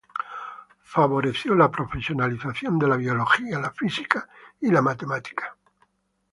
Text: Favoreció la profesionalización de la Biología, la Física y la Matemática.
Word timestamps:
Favoreció 0.81 1.53
la 1.53 1.69
profesionalización 1.69 2.79
de 2.79 2.87
la 2.87 2.95
Biología, 2.97 3.59
la 3.59 3.69
Física 3.69 4.27
y 4.59 4.71
la 4.71 4.81
Matemática. 4.81 5.55